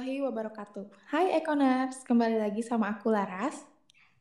[0.00, 0.84] warahmatullahi wabarakatuh.
[1.12, 3.68] Hai Ekoners, kembali lagi sama aku Laras.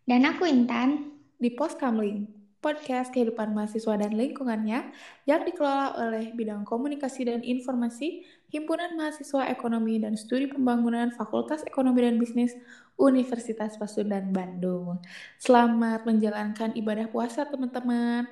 [0.04, 1.16] Dan aku Intan.
[1.40, 2.28] Di Pos Kamling,
[2.60, 4.92] podcast kehidupan mahasiswa dan lingkungannya
[5.24, 12.04] yang dikelola oleh Bidang Komunikasi dan Informasi Himpunan Mahasiswa Ekonomi dan Studi Pembangunan Fakultas Ekonomi
[12.04, 12.60] dan Bisnis
[13.00, 15.00] Universitas Pasundan Bandung.
[15.40, 18.28] Selamat menjalankan ibadah puasa teman-teman.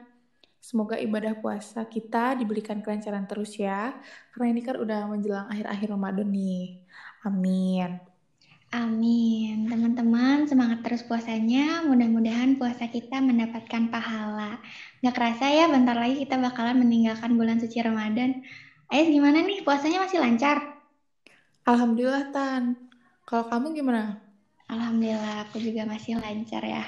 [0.59, 3.95] Semoga ibadah puasa kita diberikan kelancaran terus ya.
[4.35, 6.83] Karena ini kan udah menjelang akhir-akhir Ramadan nih.
[7.25, 7.97] Amin.
[8.67, 9.71] Amin.
[9.71, 11.87] Teman-teman, semangat terus puasanya.
[11.87, 14.59] Mudah-mudahan puasa kita mendapatkan pahala.
[14.99, 18.43] Gak kerasa ya, bentar lagi kita bakalan meninggalkan bulan suci Ramadan.
[18.91, 20.83] Ayo gimana nih, puasanya masih lancar?
[21.63, 22.75] Alhamdulillah, Tan.
[23.23, 24.19] Kalau kamu gimana?
[24.67, 26.83] Alhamdulillah, aku juga masih lancar ya.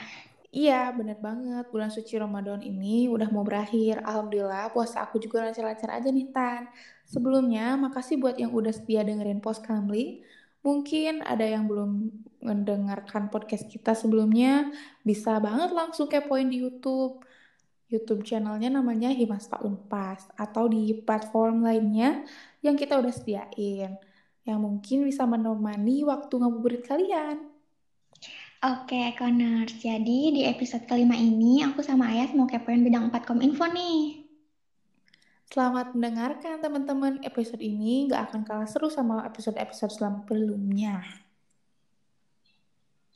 [0.51, 1.71] Iya, bener banget.
[1.71, 4.03] Bulan suci Ramadan ini udah mau berakhir.
[4.03, 6.67] Alhamdulillah, puasa aku juga lancar-lancar aja nih, Tan.
[7.09, 10.21] Sebelumnya, makasih buat yang udah setia dengerin Post Kamling.
[10.61, 12.13] Mungkin ada yang belum
[12.45, 14.69] mendengarkan podcast kita sebelumnya,
[15.01, 17.25] bisa banget langsung kepoin di YouTube.
[17.89, 22.21] YouTube channelnya namanya Himas Pak Unpas, atau di platform lainnya
[22.61, 23.97] yang kita udah sediain.
[24.45, 27.41] Yang mungkin bisa menemani waktu ngabuburit kalian.
[28.61, 29.81] Oke, Connors.
[29.81, 34.28] Jadi di episode kelima ini aku sama Ayas mau kepoin bidang 4 kominfo nih.
[35.49, 37.25] Selamat mendengarkan teman-teman.
[37.25, 41.01] Episode ini gak akan kalah seru sama episode-episode sebelumnya.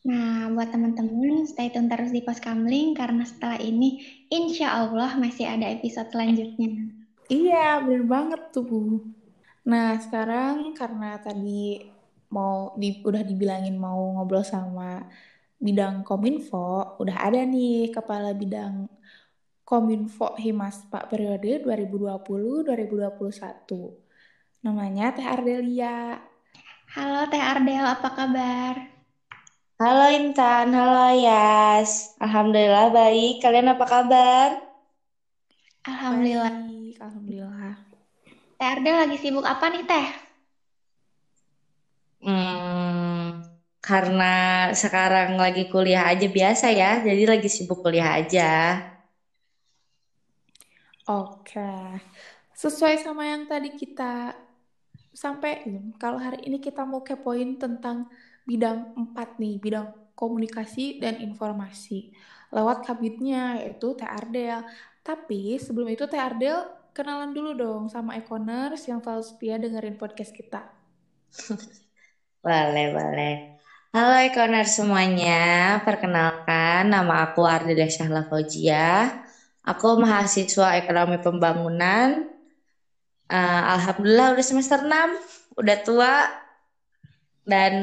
[0.02, 4.02] Nah, buat teman-teman, stay tune terus di Pos Kamling karena setelah ini
[4.34, 6.90] insya Allah masih ada episode selanjutnya.
[7.30, 9.14] Iya, bener banget tuh.
[9.70, 11.86] Nah, sekarang karena tadi
[12.34, 15.06] mau di, udah dibilangin mau ngobrol sama
[15.62, 18.90] bidang Kominfo udah ada nih kepala bidang
[19.64, 23.64] Kominfo Himas Pak periode 2020-2021.
[24.59, 26.19] Namanya Teh Ardelia.
[26.92, 28.75] Halo Teh Ardel, apa kabar?
[29.79, 32.12] Halo Intan, halo Yas.
[32.19, 33.40] Alhamdulillah baik.
[33.40, 34.59] Kalian apa kabar?
[35.88, 36.53] Alhamdulillah.
[36.53, 37.75] Baik, alhamdulillah.
[38.59, 40.07] Teh Ardel lagi sibuk apa nih Teh?
[42.19, 43.47] Hmm,
[43.80, 44.35] karena
[44.75, 48.91] sekarang lagi kuliah aja biasa ya, jadi lagi sibuk kuliah aja.
[51.03, 51.59] Oke,
[52.56, 54.31] sesuai sama yang tadi kita
[55.12, 58.08] sampaikan, kalau hari ini kita mau kepoin tentang
[58.47, 62.16] bidang 4 nih, bidang komunikasi dan informasi.
[62.56, 64.63] Lewat kabitnya yaitu Ardel.
[65.03, 70.62] Tapi sebelum itu Ardel kenalan dulu dong sama Econers yang selalu setia dengerin podcast kita.
[72.44, 73.34] Boleh, boleh.
[73.96, 79.22] Halo Ekoner semuanya, perkenalkan nama aku Ardila Syahla Fauzia.
[79.63, 82.28] Aku mahasiswa Ekonomi Pembangunan.
[83.31, 85.16] Uh, Alhamdulillah udah semester 6,
[85.56, 86.16] udah tua.
[87.47, 87.74] Dan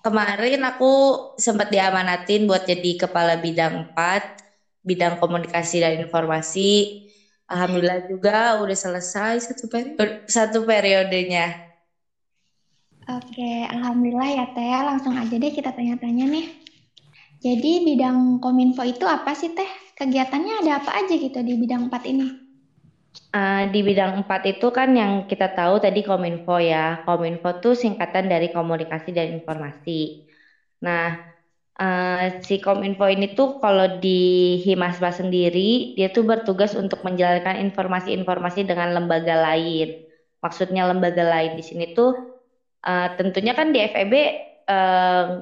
[0.00, 0.92] kemarin aku
[1.36, 4.40] sempat diamanatin buat jadi kepala bidang 4,
[4.80, 7.04] bidang komunikasi dan informasi.
[7.44, 11.52] Alhamdulillah juga udah selesai satu periode, satu periodenya.
[13.10, 14.80] Oke, alhamdulillah ya Teh.
[14.88, 16.46] Langsung aja deh kita tanya-tanya nih.
[17.40, 19.89] Jadi bidang Kominfo itu apa sih Teh?
[20.00, 22.26] Kegiatannya ada apa aja gitu di bidang 4 ini?
[23.36, 27.04] Uh, di bidang 4 itu kan yang kita tahu tadi Kominfo ya.
[27.04, 30.24] Kominfo itu singkatan dari komunikasi dan informasi.
[30.80, 31.20] Nah,
[31.76, 38.64] uh, si Kominfo ini tuh kalau di Himasba sendiri, dia tuh bertugas untuk menjalankan informasi-informasi
[38.64, 40.00] dengan lembaga lain.
[40.40, 42.16] Maksudnya lembaga lain di sini tuh
[42.88, 44.14] uh, tentunya kan di FEB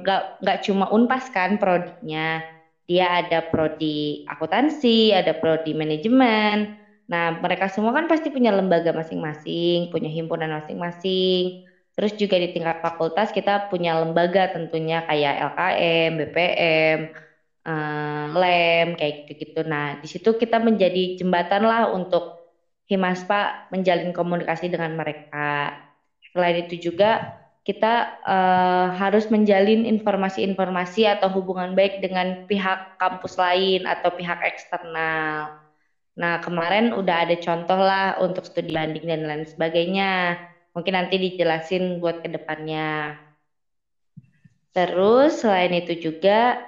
[0.03, 2.58] nggak uh, nggak cuma unpas kan prodinya
[2.89, 6.81] dia ada prodi akuntansi ada prodi manajemen.
[7.13, 11.69] Nah mereka semua kan pasti punya lembaga masing-masing punya himpunan masing-masing.
[11.93, 16.99] Terus juga di tingkat fakultas kita punya lembaga tentunya kayak LKM BPM
[17.69, 19.61] eh, lem kayak gitu-gitu.
[19.69, 22.39] Nah di situ kita menjadi jembatan lah untuk
[22.89, 25.77] Himaspa menjalin komunikasi dengan mereka.
[26.33, 27.37] Selain itu juga
[27.69, 35.53] kita uh, harus menjalin informasi-informasi atau hubungan baik dengan pihak kampus lain atau pihak eksternal.
[36.17, 40.41] Nah, kemarin udah ada contoh lah untuk studi banding dan lain sebagainya.
[40.73, 43.21] Mungkin nanti dijelasin buat ke depannya.
[44.73, 46.65] Terus selain itu juga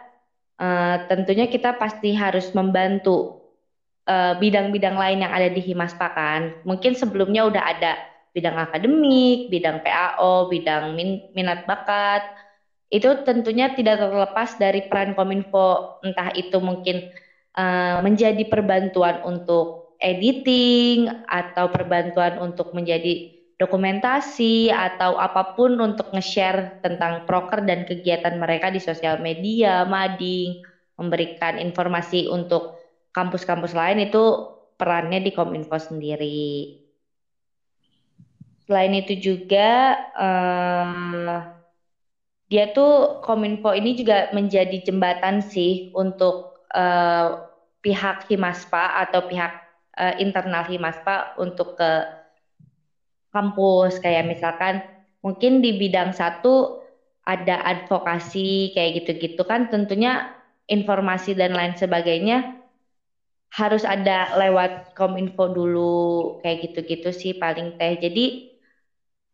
[0.61, 3.41] uh, tentunya kita pasti harus membantu
[4.05, 6.61] eh, bidang-bidang uh, lain yang ada di Himaspa kan.
[6.69, 12.23] Mungkin sebelumnya udah ada bidang akademik, bidang PAO, bidang min minat bakat.
[12.91, 17.11] Itu tentunya tidak terlepas dari peran Kominfo, entah itu mungkin
[17.55, 23.31] uh, menjadi perbantuan untuk editing atau perbantuan untuk menjadi
[23.61, 30.65] dokumentasi atau apa pun untuk nge-share tentang proker dan kegiatan mereka di sosial media, mading,
[30.97, 32.81] memberikan informasi untuk
[33.12, 34.49] kampus-kampus lain itu
[34.81, 36.81] perannya di Kominfo sendiri.
[38.70, 41.43] Selain itu juga uh,
[42.46, 47.50] dia tuh Kominfo ini juga menjadi jembatan sih untuk uh,
[47.82, 49.58] pihak Himaspa atau pihak
[49.99, 51.90] uh, internal Himaspa untuk ke
[53.34, 53.99] kampus.
[53.99, 54.87] Kayak misalkan
[55.19, 56.78] mungkin di bidang satu
[57.26, 60.31] ada advokasi kayak gitu-gitu kan tentunya
[60.70, 62.55] informasi dan lain sebagainya
[63.50, 67.99] harus ada lewat kominfo dulu kayak gitu-gitu sih paling teh.
[67.99, 68.50] Jadi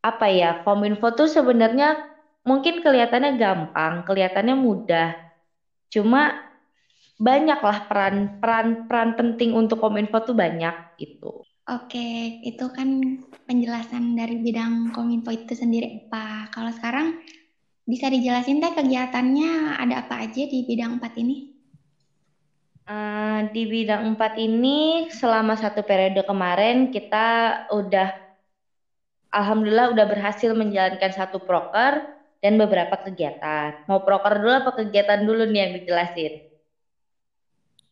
[0.06, 1.98] apa ya kominfo tuh sebenarnya
[2.46, 5.18] mungkin kelihatannya gampang kelihatannya mudah
[5.90, 6.46] cuma
[7.18, 14.38] banyaklah peran peran peran penting untuk kominfo tuh banyak itu Oke, itu kan penjelasan dari
[14.38, 16.54] bidang Kominfo itu sendiri, Pak.
[16.54, 17.18] Kalau sekarang
[17.82, 21.36] bisa dijelasin teh kegiatannya ada apa aja di bidang 4 ini?
[22.86, 28.25] Uh, di bidang 4 ini selama satu periode kemarin kita udah
[29.36, 32.08] Alhamdulillah udah berhasil menjalankan satu proker
[32.40, 33.84] dan beberapa kegiatan.
[33.84, 36.32] Mau proker dulu apa kegiatan dulu nih yang dijelasin?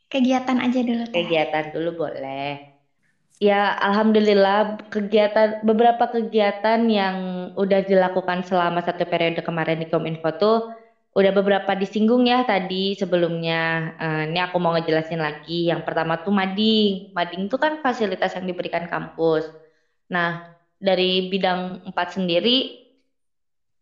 [0.09, 1.05] Kegiatan aja dulu.
[1.11, 1.21] Teh.
[1.21, 2.73] Kegiatan dulu boleh.
[3.43, 7.17] Ya, alhamdulillah kegiatan beberapa kegiatan yang
[7.59, 10.71] udah dilakukan selama satu periode kemarin di Kominfo tuh
[11.19, 13.95] udah beberapa disinggung ya tadi sebelumnya.
[13.99, 15.67] Uh, ini aku mau ngejelasin lagi.
[15.67, 17.11] Yang pertama tuh mading.
[17.11, 19.51] Mading itu kan fasilitas yang diberikan kampus.
[20.07, 20.54] Nah,
[20.85, 22.85] dari bidang 4 sendiri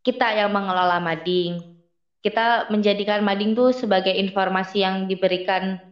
[0.06, 1.78] kita yang mengelola mading.
[2.22, 5.82] Kita menjadikan mading tuh sebagai informasi yang diberikan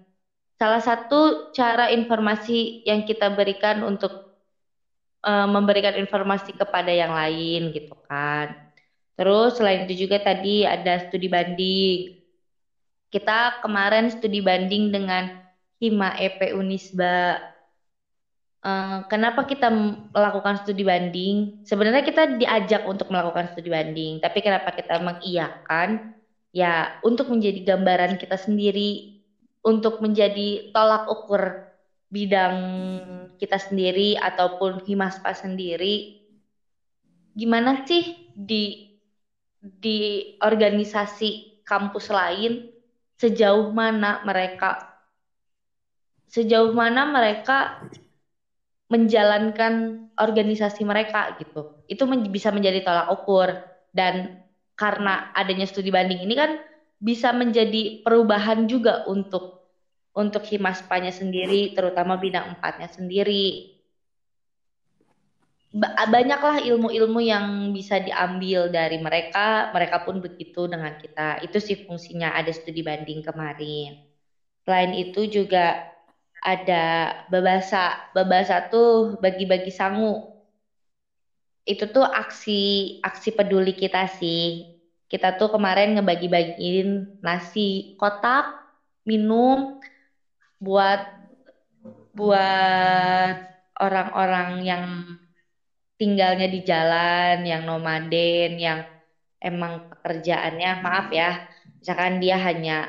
[0.55, 4.31] salah satu cara informasi yang kita berikan untuk
[5.27, 8.71] uh, memberikan informasi kepada yang lain gitu kan.
[9.19, 12.21] Terus selain itu juga tadi ada studi banding.
[13.11, 15.35] Kita kemarin studi banding dengan
[15.83, 17.41] Hima EP Unisba.
[18.61, 19.73] Uh, kenapa kita
[20.13, 21.65] melakukan studi banding?
[21.65, 26.13] Sebenarnya kita diajak untuk melakukan studi banding, tapi kenapa kita mengiyakan?
[26.53, 29.21] Ya, untuk menjadi gambaran kita sendiri
[29.61, 31.69] untuk menjadi tolak ukur
[32.11, 32.57] bidang
[33.37, 36.21] kita sendiri ataupun Himaspa sendiri
[37.39, 38.91] gimana sih di
[39.63, 39.99] di
[40.43, 42.67] organisasi kampus lain
[43.21, 44.99] sejauh mana mereka
[46.27, 47.87] sejauh mana mereka
[48.91, 53.55] menjalankan organisasi mereka gitu itu men bisa menjadi tolak ukur
[53.95, 54.29] dan
[54.77, 56.59] karena adanya studi banding ini kan
[57.01, 59.49] bisa menjadi perubahan juga untuk
[60.15, 63.63] untuk himaspanya sendiri, terutama bidang empatnya sendiri.
[66.11, 71.39] Banyaklah ilmu-ilmu yang bisa diambil dari mereka, mereka pun begitu dengan kita.
[71.39, 73.95] Itu sih fungsinya ada studi banding kemarin.
[74.67, 75.79] Selain itu juga
[76.43, 78.13] ada babasa.
[78.17, 80.33] Babasa tuh bagi-bagi sangu.
[81.69, 84.71] Itu tuh aksi aksi peduli kita sih
[85.11, 88.47] kita tuh kemarin ngebagi-bagiin nasi kotak,
[89.03, 89.83] minum
[90.63, 91.03] buat
[92.15, 93.35] buat
[93.75, 94.85] orang-orang yang
[95.99, 98.87] tinggalnya di jalan, yang nomaden, yang
[99.43, 101.43] emang pekerjaannya maaf ya,
[101.83, 102.87] misalkan dia hanya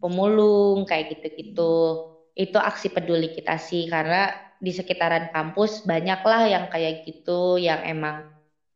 [0.00, 2.08] pemulung kayak gitu-gitu.
[2.34, 8.22] Itu aksi peduli kita sih karena di sekitaran kampus banyaklah yang kayak gitu yang emang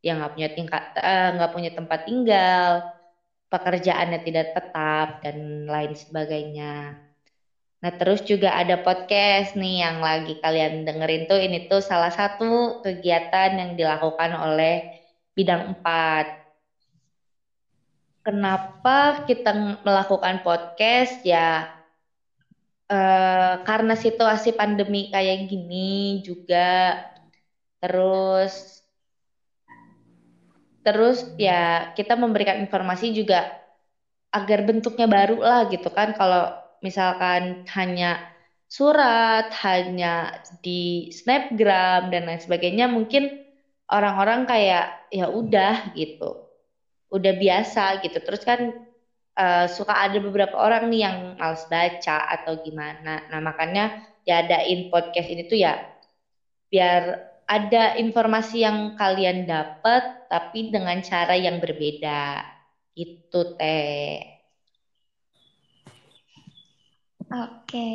[0.05, 2.71] yang nggak punya tingkat eh, nggak uh, punya tempat tinggal
[3.53, 6.97] pekerjaannya tidak tetap dan lain sebagainya.
[7.83, 11.39] Nah terus juga ada podcast nih yang lagi kalian dengerin tuh.
[11.47, 14.83] Ini tuh salah satu kegiatan yang dilakukan oleh
[15.37, 16.27] bidang 4
[18.25, 19.53] kenapa kita
[19.85, 21.21] melakukan podcast?
[21.23, 21.69] Ya
[22.95, 27.03] uh, karena situasi pandemi kayak gini juga
[27.83, 28.75] terus
[30.85, 33.49] Terus ya kita memberikan informasi juga
[34.29, 36.13] agar bentuknya baru lah gitu kan.
[36.13, 36.53] Kalau
[36.85, 38.21] misalkan hanya
[38.69, 43.49] surat, hanya di snapgram dan lain sebagainya mungkin
[43.89, 46.53] orang-orang kayak ya udah gitu.
[47.09, 48.21] Udah biasa gitu.
[48.21, 48.84] Terus kan
[49.39, 53.23] uh, suka ada beberapa orang nih yang males baca atau gimana.
[53.31, 55.79] Nah, makanya ya adain podcast ini tuh ya
[56.73, 57.03] biar
[57.45, 62.41] ada informasi yang kalian dapat tapi dengan cara yang berbeda.
[62.97, 64.35] Itu teh.
[67.31, 67.91] Oke.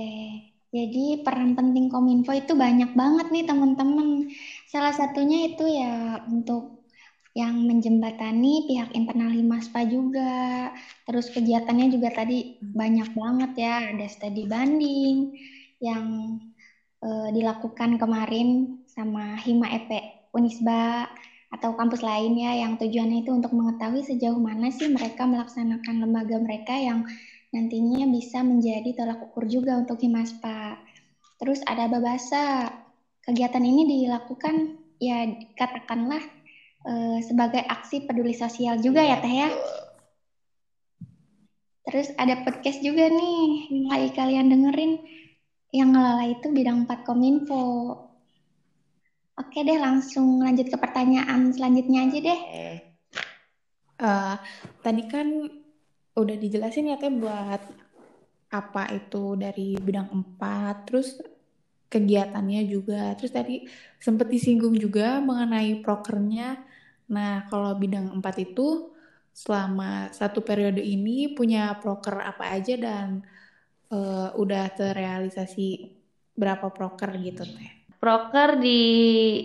[0.70, 4.30] Jadi peran penting Kominfo itu banyak banget nih teman-teman.
[4.70, 6.79] Salah satunya itu ya untuk
[7.38, 10.74] yang menjembatani pihak internal Himaspa juga.
[11.06, 13.76] Terus kegiatannya juga tadi banyak banget ya.
[13.94, 15.38] Ada studi banding
[15.80, 16.38] yang
[17.06, 19.90] uh, dilakukan kemarin sama Hima EP
[20.34, 21.08] Unisba
[21.50, 26.38] atau kampus lain ya yang tujuannya itu untuk mengetahui sejauh mana sih mereka melaksanakan lembaga
[26.38, 27.10] mereka yang
[27.50, 30.78] nantinya bisa menjadi tolak ukur juga untuk Himaspa.
[31.42, 32.70] Terus ada Babasa.
[33.20, 36.22] Kegiatan ini dilakukan ya katakanlah
[36.86, 39.50] eh, sebagai aksi peduli sosial juga ya Teh ya.
[41.90, 44.94] Terus ada podcast juga nih yang kalian dengerin
[45.74, 47.66] yang ngelola itu bidang 4 Kominfo.
[49.40, 52.40] Oke deh, langsung lanjut ke pertanyaan selanjutnya aja deh.
[54.00, 54.36] Uh,
[54.84, 55.28] tadi kan
[56.14, 57.64] udah dijelasin ya teh buat
[58.50, 61.18] apa itu dari bidang 4, terus
[61.90, 63.16] kegiatannya juga.
[63.18, 63.56] Terus tadi
[63.98, 66.69] sempat disinggung juga mengenai prokernya.
[67.10, 68.94] Nah, kalau bidang 4 itu
[69.34, 73.26] selama satu periode ini punya proker apa aja dan
[73.90, 75.96] uh, udah terrealisasi
[76.38, 77.72] berapa proker gitu teh?
[78.00, 78.80] Proker di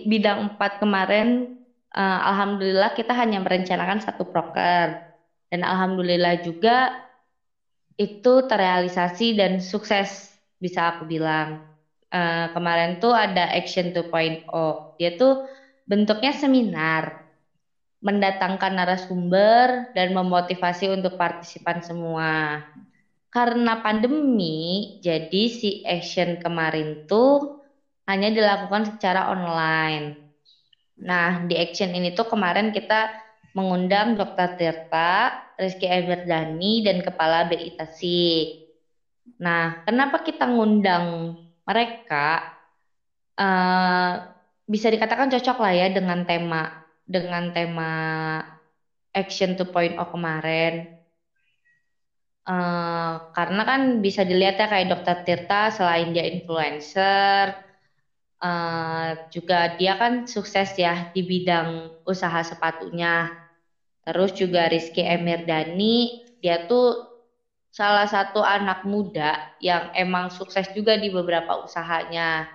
[0.07, 1.59] bidang 4 kemarin
[1.91, 5.01] uh, alhamdulillah kita hanya merencanakan satu proker
[5.49, 7.05] dan alhamdulillah juga
[7.95, 11.63] itu terrealisasi dan sukses bisa aku bilang.
[12.15, 14.47] Uh, kemarin tuh ada Action 2.0.
[14.95, 15.43] Dia tuh
[15.83, 17.24] bentuknya seminar,
[18.05, 22.61] mendatangkan narasumber dan memotivasi untuk partisipan semua.
[23.33, 27.65] Karena pandemi, jadi si Action kemarin tuh
[28.05, 30.21] hanya dilakukan secara online.
[31.01, 33.09] Nah, di Action ini tuh kemarin kita
[33.57, 34.53] mengundang Dr.
[34.53, 38.69] Tirta, Rizky Everdani, dan Kepala BI Tasik.
[39.41, 41.35] Nah, kenapa kita ngundang
[41.65, 42.53] mereka?
[43.35, 44.31] Uh,
[44.63, 47.93] bisa dikatakan cocok lah ya dengan tema dengan tema
[49.15, 50.99] Action 2.0 kemarin.
[52.45, 55.17] Uh, karena kan bisa dilihat ya kayak Dr.
[55.25, 57.57] Tirta selain dia influencer,
[58.37, 63.33] uh, juga dia kan sukses ya di bidang usaha sepatunya.
[64.05, 67.09] Terus juga Rizky Emirdani, dia tuh
[67.73, 72.54] salah satu anak muda yang emang sukses juga di beberapa usahanya.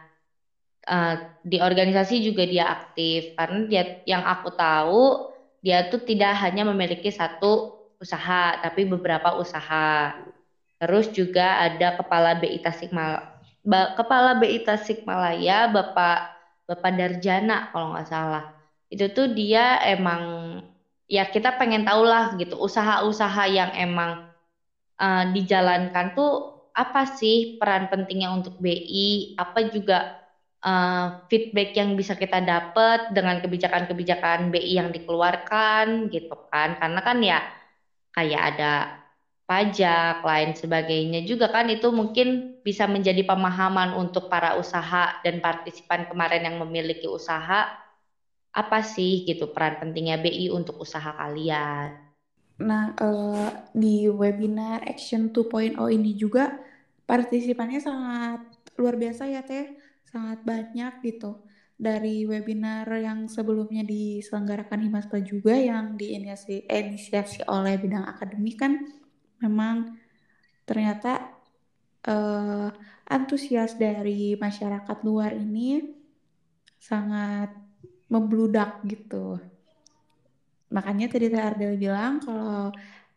[0.81, 5.29] Uh, di organisasi juga dia aktif karena dia yang aku tahu
[5.61, 10.17] dia tuh tidak hanya memiliki satu usaha tapi beberapa usaha.
[10.81, 13.37] Terus juga ada kepala BI Tasikmalaya,
[13.93, 16.19] kepala BI Tasikmalaya Bapak
[16.65, 18.57] Bapak Darjana kalau nggak salah.
[18.89, 20.57] Itu tuh dia emang
[21.11, 24.31] ya kita pengen tahu lah gitu usaha-usaha yang emang
[24.97, 30.20] uh, dijalankan tuh apa sih peran pentingnya untuk BI, apa juga
[30.65, 36.77] uh, feedback yang bisa kita dapat dengan kebijakan-kebijakan BI yang dikeluarkan gitu kan.
[36.81, 37.39] Karena kan ya
[38.15, 38.73] kayak ada
[39.51, 46.07] pajak lain sebagainya juga kan itu mungkin bisa menjadi pemahaman untuk para usaha dan partisipan
[46.07, 47.67] kemarin yang memiliki usaha
[48.51, 51.99] apa sih gitu peran pentingnya BI untuk usaha kalian?
[52.61, 56.61] Nah, uh, di webinar Action 2.0 ini juga
[57.09, 58.41] partisipannya sangat
[58.79, 59.75] luar biasa ya Teh,
[60.11, 61.41] sangat banyak gitu.
[61.81, 68.77] Dari webinar yang sebelumnya diselenggarakan Himaspa juga yang diinisiasi oleh bidang akademik kan
[69.41, 69.97] memang
[70.69, 71.41] ternyata
[72.05, 72.69] uh,
[73.09, 75.89] antusias dari masyarakat luar ini
[76.77, 77.49] sangat
[78.13, 79.41] membludak gitu.
[80.71, 82.71] Makanya tadi Ardel bilang kalau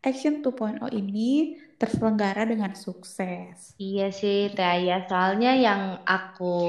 [0.03, 3.71] Action 2.0 ini terselenggara dengan sukses.
[3.79, 6.59] Iya sih Teh Ayah, soalnya yang aku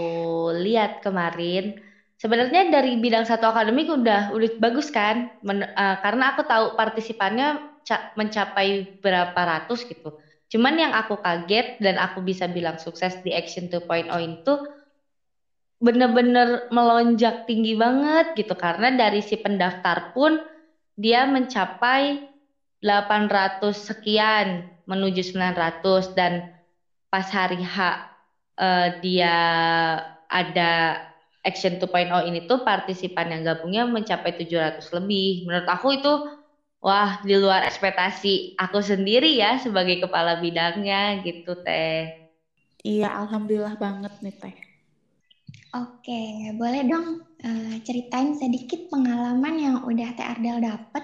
[0.55, 1.83] lihat kemarin
[2.15, 7.75] sebenarnya dari bidang satu akademik udah udah bagus kan, Men, uh, karena aku tahu partisipannya
[8.15, 10.15] mencapai berapa ratus gitu.
[10.49, 14.55] Cuman yang aku kaget dan aku bisa bilang sukses di Action 2.0 itu
[15.83, 20.39] bener-bener melonjak tinggi banget gitu karena dari si pendaftar pun
[20.95, 22.34] dia mencapai
[22.85, 26.53] 800 sekian menuju 900 dan
[27.09, 27.77] pas hari H
[28.61, 29.37] uh, dia
[30.29, 31.01] ada
[31.45, 35.45] Action 2.0 ini tuh partisipan yang gabungnya mencapai 700 lebih.
[35.45, 36.13] Menurut aku itu
[36.81, 42.29] wah di luar ekspektasi aku sendiri ya sebagai kepala bidangnya gitu teh.
[42.85, 44.57] Iya, alhamdulillah banget nih teh.
[45.75, 51.03] Oke, boleh dong uh, ceritain sedikit pengalaman yang udah Teh Ardel dapet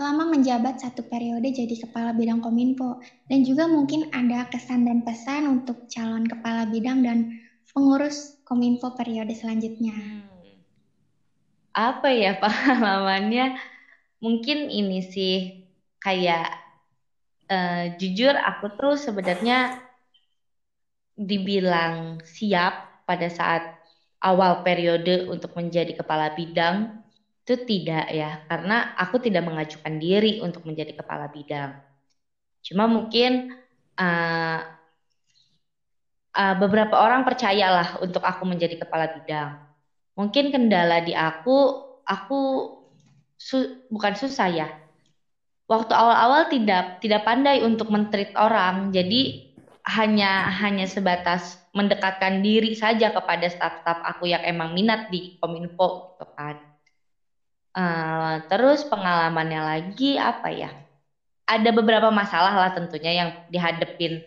[0.00, 5.44] selama menjabat satu periode jadi kepala bidang Kominfo dan juga mungkin ada kesan dan pesan
[5.44, 7.36] untuk calon kepala bidang dan
[7.68, 9.92] pengurus Kominfo periode selanjutnya.
[9.92, 10.56] Hmm.
[11.76, 13.60] Apa ya pengalamannya?
[14.24, 15.68] Mungkin ini sih
[16.00, 16.48] kayak
[17.52, 19.84] uh, jujur aku tuh sebenarnya
[21.12, 23.68] dibilang siap pada saat
[24.24, 27.04] awal periode untuk menjadi kepala bidang
[27.40, 31.80] itu tidak ya, karena aku tidak mengajukan diri untuk menjadi kepala bidang.
[32.60, 33.56] Cuma mungkin
[33.96, 34.60] uh,
[36.36, 39.56] uh, beberapa orang percayalah untuk aku menjadi kepala bidang.
[40.14, 42.40] Mungkin kendala di aku, aku
[43.40, 44.68] su bukan susah ya.
[45.64, 49.48] Waktu awal-awal tidak tidak pandai untuk mentreat orang, jadi
[49.86, 56.26] hanya hanya sebatas mendekatkan diri saja kepada staf-staf aku yang emang minat di kominfo gitu
[56.36, 56.69] kan.
[57.70, 60.70] Uh, terus pengalamannya lagi apa ya?
[61.46, 64.22] Ada beberapa masalah lah tentunya yang dihadepin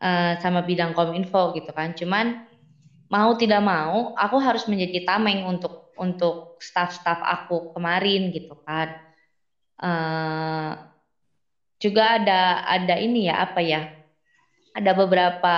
[0.00, 1.92] uh, sama bidang kominfo gitu kan.
[1.96, 2.48] Cuman
[3.12, 8.96] mau tidak mau aku harus menjadi tameng untuk untuk staf-staf aku kemarin gitu kan.
[9.82, 10.76] Uh,
[11.82, 14.02] juga ada ada ini ya apa ya?
[14.72, 15.56] ada beberapa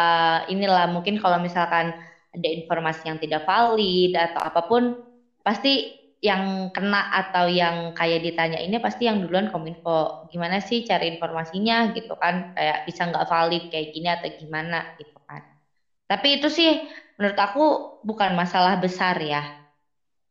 [0.51, 1.95] inilah mungkin kalau misalkan
[2.35, 4.99] ada informasi yang tidak valid atau apa pun
[5.47, 5.95] pasti
[6.25, 10.25] yang kena atau yang kayak ditanya ini pasti yang duluan kominfo.
[10.33, 12.49] Gimana sih cari informasinya gitu kan?
[12.57, 15.45] Kayak bisa nggak valid kayak gini atau gimana gitu kan.
[16.09, 16.81] Tapi itu sih
[17.21, 17.65] menurut aku
[18.01, 19.45] bukan masalah besar ya.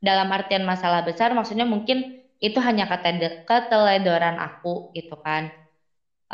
[0.01, 2.09] Dalam artian masalah besar maksudnya mungkin
[2.41, 2.89] itu hanya
[3.45, 5.53] keteledoran aku gitu kan.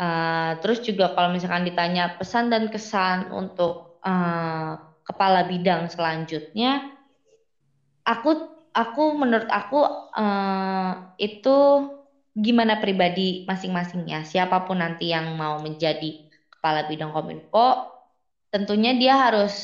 [0.00, 6.80] Uh, terus juga kalau misalkan ditanya pesan dan kesan untuk uh, kepala bidang selanjutnya,
[8.08, 9.80] aku aku menurut aku
[10.14, 11.56] uh, itu
[12.34, 14.22] gimana pribadi masing-masingnya.
[14.24, 17.90] Siapa pun nanti yang mau menjadi kepala bidang kominfo,
[18.52, 19.54] tentunya dia harus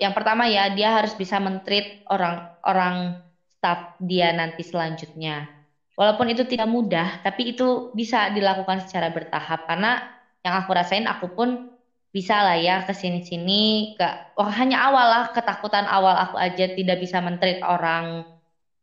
[0.00, 3.20] yang pertama ya dia harus bisa mentreat orang-orang
[3.60, 5.60] staff dia nanti selanjutnya
[6.00, 10.00] Walaupun itu tidak mudah, tapi itu bisa dilakukan secara bertahap karena
[10.40, 11.69] yang aku rasain aku pun
[12.10, 16.98] bisa lah ya ke sini-sini ke oh, hanya awal lah ketakutan awal aku aja tidak
[16.98, 18.26] bisa mentreat orang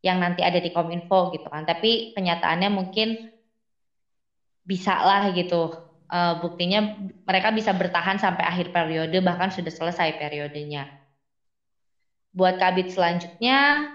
[0.05, 1.67] yang nanti ada di Kominfo gitu kan.
[1.67, 3.17] Tapi kenyataannya mungkin
[4.63, 5.73] bisa lah gitu.
[6.07, 6.95] Uh, buktinya
[7.27, 10.87] mereka bisa bertahan sampai akhir periode bahkan sudah selesai periodenya.
[12.31, 13.91] Buat kabit selanjutnya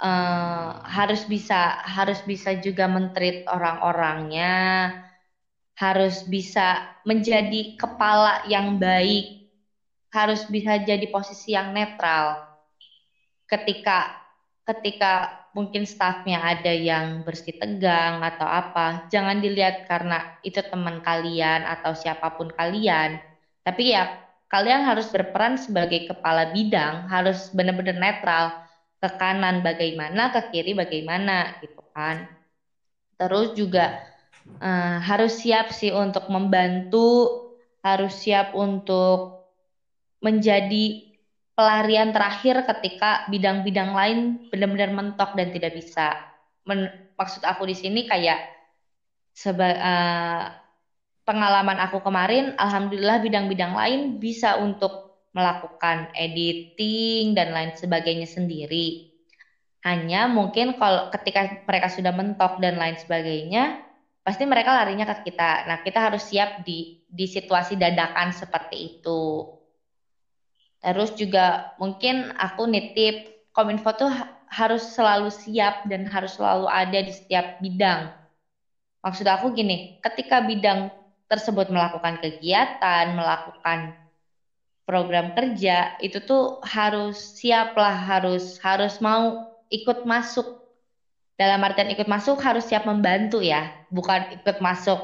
[0.00, 4.94] uh, harus bisa harus bisa juga mentreat orang-orangnya,
[5.74, 9.28] harus bisa menjadi kepala yang baik,
[10.14, 12.38] harus bisa jadi posisi yang netral.
[13.50, 14.08] Ketika
[14.64, 21.62] ketika mungkin stafnya ada yang bersih tegang atau apa, jangan dilihat karena itu teman kalian
[21.68, 23.20] atau siapa pun kalian,
[23.62, 24.10] tapi ya
[24.50, 28.44] kalian harus berperan sebagai kepala bidang, harus benar-benar netral
[29.02, 32.26] ke kanan bagaimana, ke kiri bagaimana gitu kan.
[33.18, 33.94] Terus juga
[34.60, 37.42] uh, harus siap sih untuk membantu,
[37.84, 39.44] harus siap untuk
[40.24, 41.14] menjadi
[41.54, 44.18] pelarian terakhir ketika bidang-bidang lain
[44.50, 46.16] benar-benar mentok dan tidak bisa.
[46.64, 48.40] Men maksud aku di sini kayak
[49.36, 50.44] seba uh,
[51.28, 59.12] pengalaman aku kemarin, alhamdulillah bidang-bidang lain bisa untuk melakukan editing dan lain sebagainya sendiri.
[59.84, 63.83] Hanya mungkin kalau ketika mereka sudah mentok dan lain sebagainya,
[64.24, 65.68] pasti mereka larinya ke kita.
[65.68, 69.52] Nah, kita harus siap di di situasi dadakan seperti itu.
[70.80, 74.10] Terus juga mungkin aku nitip Kominfo tuh
[74.50, 78.10] harus selalu siap dan harus selalu ada di setiap bidang.
[79.04, 80.90] Maksud aku gini, ketika bidang
[81.30, 83.94] tersebut melakukan kegiatan, melakukan
[84.84, 90.63] program kerja itu tuh harus siap lah harus harus mau ikut masuk
[91.40, 93.70] dalam artian ikut masuk harus siap membantu ya.
[93.90, 95.00] Bukan ikut masuk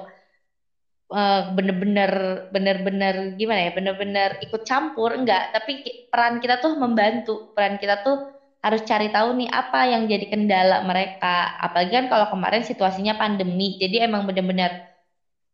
[1.15, 2.13] eh, bener-bener
[2.55, 5.51] bener-bener gimana ya bener-bener ikut campur enggak.
[5.55, 5.73] Tapi
[6.11, 7.51] peran kita tuh membantu.
[7.55, 8.17] Peran kita tuh
[8.65, 11.51] harus cari tahu nih apa yang jadi kendala mereka.
[11.59, 14.71] Apalagi kan kalau kemarin situasinya pandemi jadi emang bener-bener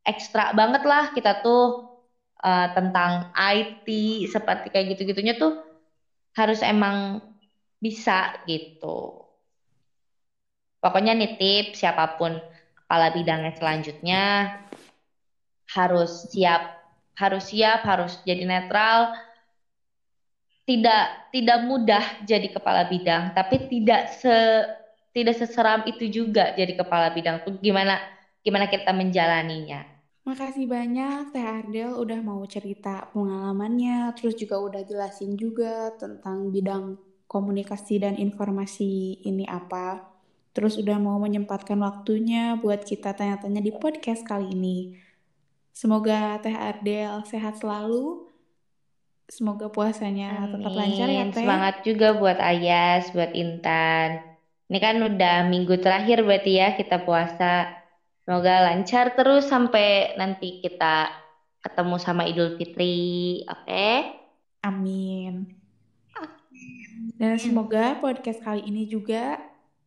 [0.07, 1.75] ekstra banget lah kita tuh
[2.45, 3.87] uh, tentang IT
[4.31, 5.53] seperti kayak gitu-gitunya tuh
[6.37, 7.23] harus emang
[7.81, 9.26] bisa gitu.
[10.87, 12.38] Pokoknya nitip siapa pun
[12.79, 14.55] kepala bidangnya selanjutnya
[15.75, 16.79] harus siap,
[17.18, 19.11] harus siap, harus jadi netral.
[20.62, 24.35] Tidak tidak mudah jadi kepala bidang, tapi tidak se
[25.11, 27.99] tidak seseram itu juga jadi kepala bidang tuh gimana
[28.46, 29.83] gimana kita menjalaninya.
[30.22, 36.99] Makasih banyak Teh Ardel udah mau cerita pengalamannya, terus juga udah jelasin juga tentang bidang
[37.27, 40.15] komunikasi dan informasi ini apa.
[40.57, 44.97] Terus udah mau menyempatkan waktunya buat kita tanya-tanya di podcast kali ini.
[45.77, 48.25] Semoga Teh Ardel sehat selalu.
[49.29, 51.45] Semoga puasanya tetap lancar ya Teh.
[51.45, 54.25] Semangat juga buat Ayas, buat Intan.
[54.73, 57.77] Ini kan udah minggu terakhir berarti ya kita puasa.
[58.25, 61.12] Semoga lancar terus sampai nanti kita
[61.61, 63.45] ketemu sama Idul Fitri.
[63.45, 63.61] Oke?
[63.69, 63.97] Okay?
[64.64, 65.53] Amin.
[67.21, 69.37] Dan semoga podcast kali ini juga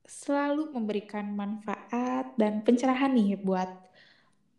[0.10, 3.70] selalu memberikan manfaat dan pencerahan nih buat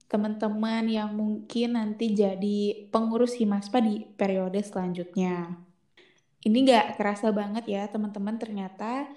[0.06, 5.58] teman-teman yang mungkin nanti jadi pengurus Himaspa di periode selanjutnya.
[6.40, 9.10] Ini gak kerasa banget ya teman-teman ternyata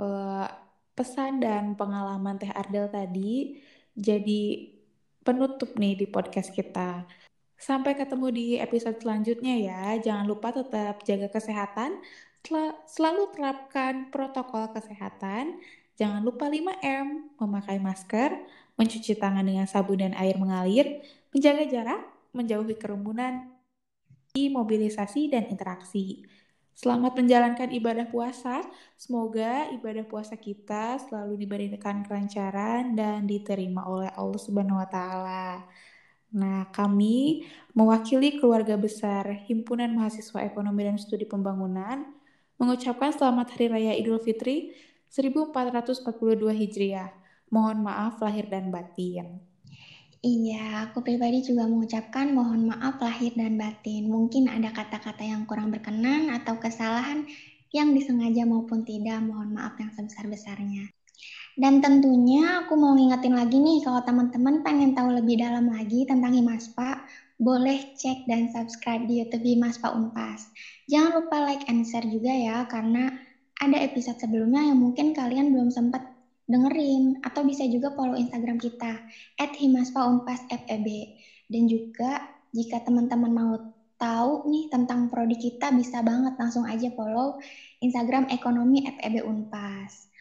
[0.00, 0.48] uh,
[0.96, 3.60] pesan dan pengalaman Teh Ardel tadi
[3.94, 4.42] jadi
[5.24, 7.06] penutup nih di podcast kita.
[7.54, 9.82] Sampai ketemu di episode selanjutnya ya.
[9.96, 11.96] Jangan lupa tetap jaga kesehatan,
[12.84, 15.58] selalu terapkan protokol kesehatan.
[15.94, 18.34] Jangan lupa 5M, memakai masker,
[18.76, 22.02] mencuci tangan dengan sabun dan air mengalir, menjaga jarak,
[22.34, 23.48] menjauhi kerumunan,
[24.34, 26.26] mobilisasi dan interaksi.
[26.74, 28.66] Selamat menjalankan ibadah puasa.
[28.98, 35.62] Semoga ibadah puasa kita selalu diberikan kelancaran dan diterima oleh Allah Subhanahu wa taala.
[36.34, 37.46] Nah, kami
[37.78, 42.23] mewakili keluarga besar Himpunan Mahasiswa Ekonomi dan Studi Pembangunan
[42.64, 44.72] mengucapkan selamat Hari Raya Idul Fitri
[45.12, 46.08] 1442
[46.48, 47.12] Hijriah.
[47.52, 49.36] Mohon maaf lahir dan batin.
[50.24, 54.08] Iya, aku pribadi juga mengucapkan mohon maaf lahir dan batin.
[54.08, 57.28] Mungkin ada kata-kata yang kurang berkenan atau kesalahan
[57.68, 60.88] yang disengaja maupun tidak, mohon maaf yang sebesar-besarnya.
[61.60, 66.32] Dan tentunya aku mau ngingetin lagi nih, kalau teman-teman pengen tahu lebih dalam lagi tentang
[66.32, 67.04] Himaspa,
[67.38, 70.48] boleh cek dan subscribe di YouTube Himaspa Unpas.
[70.86, 73.10] Jangan lupa like and share juga ya, karena
[73.58, 79.00] ada episode sebelumnya yang mungkin kalian belum sempat dengerin atau bisa juga follow Instagram kita
[79.40, 80.84] @himaspaunpasfeb
[81.48, 82.20] dan juga
[82.52, 83.52] jika teman-teman mau
[83.96, 87.40] tahu nih tentang prodi kita bisa banget langsung aja follow
[87.80, 90.12] Instagram ekonomi FEB Unpas.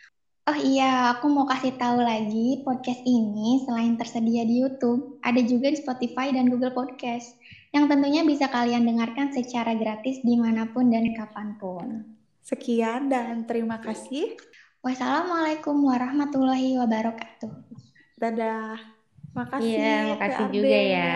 [0.43, 5.71] Oh iya, aku mau kasih tahu lagi podcast ini selain tersedia di YouTube, ada juga
[5.71, 7.39] di Spotify dan Google Podcast
[7.71, 12.19] yang tentunya bisa kalian dengarkan secara gratis di mana pun dan kapan pun.
[12.43, 14.36] Sekian dan terima kasih.
[14.84, 17.51] Wassalamualaikum warahmatullahi wabarakatuh.
[18.19, 18.84] Dadah.
[19.32, 19.63] Makasih.
[19.63, 21.15] Iya, makasih juga ya.